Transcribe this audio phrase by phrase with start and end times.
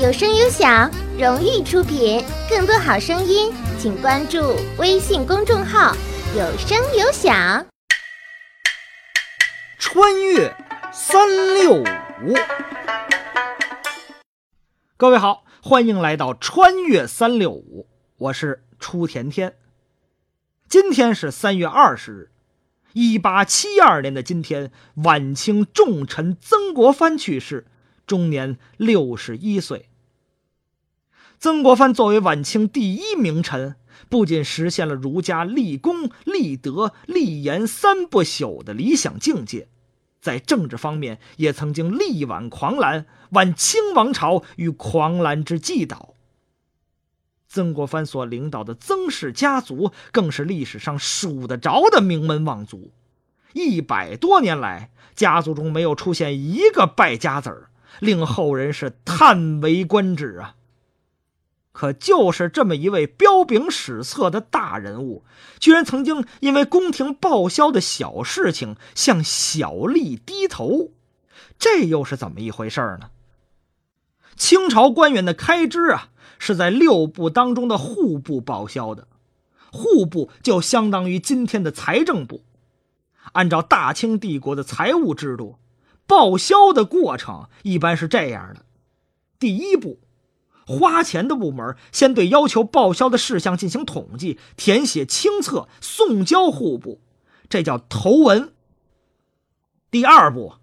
[0.00, 2.24] 有声有响，荣誉出品。
[2.48, 5.94] 更多好声音，请关注微信公众号
[6.34, 7.66] “有声有响”。
[9.78, 10.56] 穿越
[10.90, 12.34] 三六五，
[14.96, 17.86] 各位好，欢迎来到穿越三六五，
[18.16, 19.56] 我是初甜甜。
[20.66, 22.30] 今天是三月二十日，
[22.94, 24.72] 一八七二年的今天，
[25.04, 27.66] 晚清重臣曾国藩去世，
[28.06, 29.89] 终年六十一岁。
[31.40, 33.76] 曾国藩作为晚清第一名臣，
[34.10, 39.66] 不仅实现了儒家立功、立德、立言三不朽的理想境界，
[40.20, 46.12] 在政治方面也曾经力挽狂澜，挽清王朝于狂澜之既倒。
[47.48, 52.92] 曾国藩所领导的曾氏家族，更是历史上数得着的名门望族，
[53.54, 60.56] 一百多年来，家族中没有出现一个败家子儿，令后人是叹为观止啊。
[61.72, 65.24] 可就是这么一位彪炳史册的大人物，
[65.58, 70.90] 居然曾经因为宫廷报销的小事情向小吏低头，
[71.58, 73.10] 这又是怎么一回事呢？
[74.36, 79.06] 清朝官员的开支啊，是在六部当中的户部报销的，
[79.70, 82.42] 户部就相当于今天的财政部。
[83.32, 85.56] 按照大清帝国的财务制度，
[86.06, 88.64] 报销的过程一般是这样的：
[89.38, 90.00] 第一步。
[90.78, 97.00] 花钱的部门先对要求报销的事项进行统计，填写清册，送交户部，
[97.48, 98.52] 这叫投文。
[99.90, 100.54] 第二步，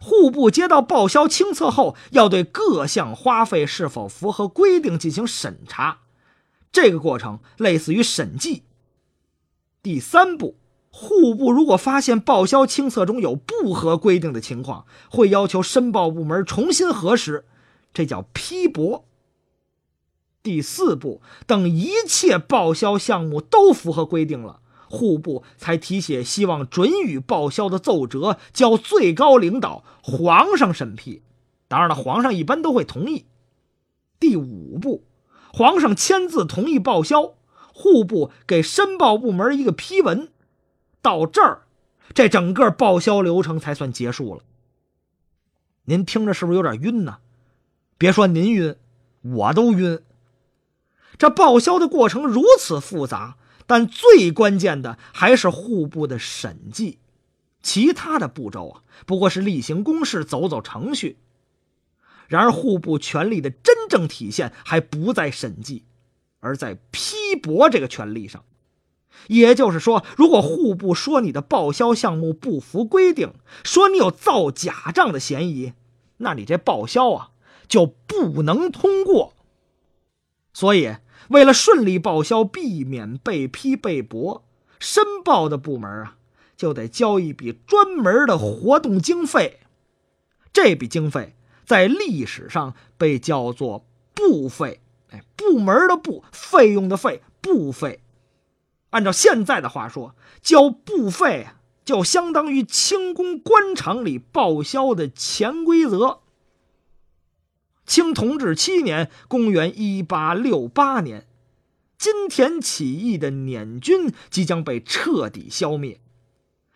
[0.00, 6.00] 户部接到报销清册后，要对各项花费是否符合规定进行审查，
[6.72, 8.64] 这个过程类似于审计。
[9.80, 10.56] 第三步，
[10.90, 17.44] 户部如果发现报销清册中有不合规定的情况，会要求申报部门重新核实，
[17.94, 19.04] 这叫批驳。
[20.42, 31.22] 第四步，等一切报销项目都符合规定了，户部才提写希望准予报销的奏折，交最高领导皇上审批。
[31.68, 33.26] 当然了，皇上一般都会同意。
[34.18, 35.04] 第五步，
[35.52, 37.34] 皇上签字同意报销，
[37.72, 40.28] 户部给申报部门一个批文。
[41.00, 41.62] 到这儿，
[42.12, 44.42] 这整个报销流程才算结束了。
[45.84, 47.18] 您听着是不是有点晕呢？
[47.96, 48.76] 别说您晕，
[49.22, 50.00] 我都晕。
[51.18, 53.36] 这报销的过程如此复杂，
[53.66, 56.98] 但最关键的还是户部的审计，
[57.62, 61.18] 其他的步骤啊，不过是例行公事，走走程序。
[62.28, 65.84] 然而，户部权力的真正体现还不在审计，
[66.40, 68.42] 而在批驳这个权利上。
[69.28, 75.74] 也就是说，如果户部说你的报销项目不符规定，说你有造假账的嫌疑，
[76.16, 77.30] 那你这报销啊
[77.68, 79.34] 就不能通过。
[80.54, 80.96] 所以，
[81.32, 84.44] 为了顺利报销，避免被批被驳，
[84.78, 86.16] 申报的部门啊，
[86.56, 89.60] 就得交一笔专门的活动经费。
[90.52, 91.34] 这笔经费
[91.64, 94.80] 在历史上被叫做部费。
[95.10, 98.00] 哎，部门的部，费用的费，部费。
[98.90, 106.21] 按照现在的话说，交部费啊，就相当于清宫官场里报销的潜规则。
[107.86, 111.26] 清同治七年（公元1868年），
[111.98, 116.00] 金田起义的捻军即将被彻底消灭，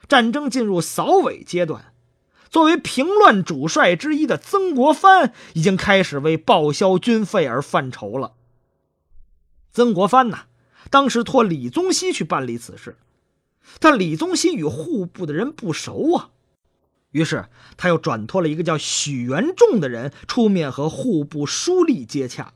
[0.09, 1.93] 战争进入扫尾阶段。
[2.49, 8.35] 作为平乱主帅之一的曾国藩，已经开始为报销军费而犯愁了。
[9.73, 10.45] 曾国藩呐，
[10.89, 12.97] 当时托李宗熙去办理此事，
[13.81, 16.31] 但李宗熙与户部的人不熟啊。
[17.13, 17.47] 于是，
[17.77, 22.53] 他又转托了一个叫许元仲的人出面和户部书吏接洽。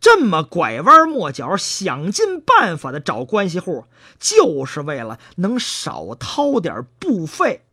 [0.00, 3.86] 这么拐弯抹角、想尽办法的找关系户，
[4.18, 7.64] 就是为了能少掏点布费。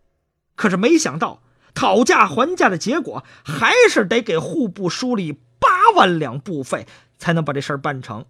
[0.55, 1.41] 可是没想到，
[1.73, 6.85] 讨价还价的结果还是得给户部书吏八万两布费，
[7.17, 8.25] 才能把这事儿办成。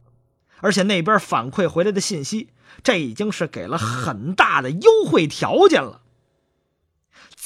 [0.60, 2.50] 而且那边反馈回来的信息，
[2.84, 6.02] 这已经是给了很大的优惠条件了。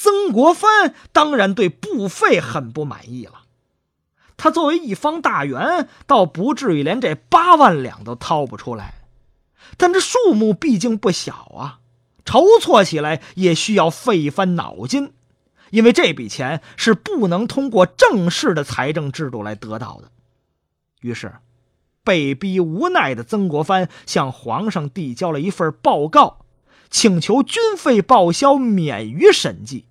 [0.06, 3.42] 曾国藩当然对部费很不满意了。
[4.36, 9.02] 他作为一方大员，倒不至于连这八万两都掏不出来，
[9.76, 11.80] 但这数目毕竟不小啊，
[12.24, 15.12] 筹措起来也需要费一番脑筋，
[15.70, 20.12] 因为这笔钱是不能通过正式的财政制度来得到的。
[21.00, 21.34] 于是，
[22.04, 26.38] 被逼无奈的曾国藩向皇上递交了一份报告。
[26.88, 29.86] 请求军费报销免于审计。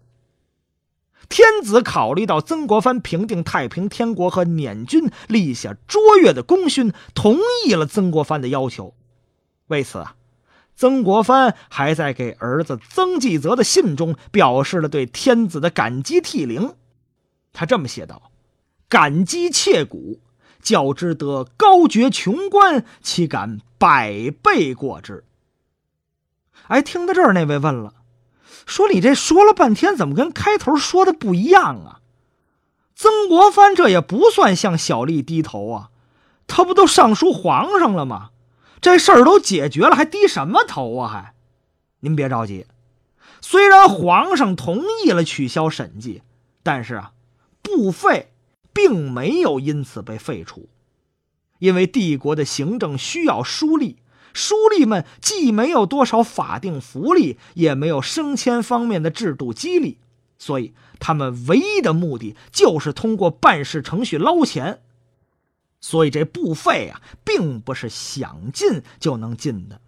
[1.29, 8.93] 天子考虑到曾国藩平定太平天国和捻军立下卓越的功勋，同意了曾国藩的要求。
[9.67, 10.15] 为此啊，
[10.75, 16.75] 曾国藩还在给儿子曾纪泽的信中表示了对天子的感激涕零。
[17.53, 18.31] 他这么写道
[18.89, 20.19] ：“感激切骨，
[20.61, 25.23] 较之得高爵穷官，岂敢百倍过之？”
[26.67, 27.93] 哎，听到这儿，那位问了。
[28.65, 31.99] 说你这说了半天，怎么跟开头说的不一样啊？
[32.95, 35.89] 曾国藩这也不算向小丽低头啊，
[36.47, 38.29] 他不都上书皇上了吗？
[38.79, 41.09] 这事儿都解决了，还低什么头啊？
[41.09, 41.33] 还，
[41.99, 42.67] 您别着急，
[43.41, 46.21] 虽然皇上同意了取消审计，
[46.63, 47.11] 但是啊，
[47.61, 48.31] 部费
[48.71, 50.69] 并没有因此被废除，
[51.59, 53.95] 因为帝国的行政需要书吏。
[54.35, 59.97] 书吏们既没有多少法定福利，也没有升迁方面的制度激励，
[60.37, 64.81] 所以他们唯一的目的就是通过办事程序捞钱。
[65.79, 69.79] 所以这部费啊，并不是想进就能进的。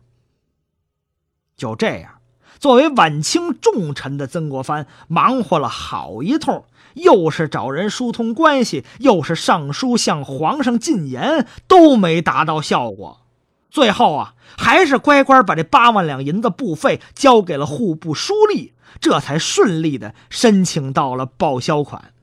[1.58, 2.22] 就这样，
[2.58, 6.64] 作为晚清重臣的曾国藩，忙活了好一通，
[6.94, 13.27] 又是找人疏通关系，又是上书向皇上进言，都没达到效果。
[13.70, 22.14] 最后啊，还是乖乖把这八万两银子部费交给了户部书吏，这才顺利的申请到了报销款。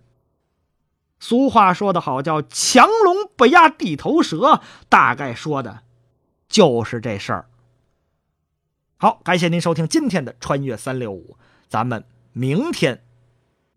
[1.20, 5.80] 俗话说得好，叫强龙不压地头蛇，大概说的
[6.48, 7.46] 就是这事儿。
[8.96, 11.36] 好，感谢您收听今天的穿越三六五，
[11.68, 13.04] 咱们明天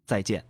[0.05, 0.46] 再见。